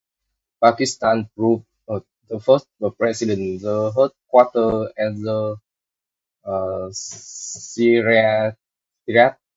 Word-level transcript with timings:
Pakistan 0.63 1.29
provided 1.35 2.05
the 2.27 2.39
first 2.39 2.67
president, 2.97 3.61
the 3.61 3.91
headquarters, 3.91 4.91
and 4.97 5.23
the 5.23 6.91
secretariat. 6.91 8.55